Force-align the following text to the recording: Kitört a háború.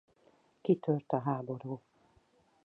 Kitört 0.61 1.11
a 1.11 1.19
háború. 1.19 1.81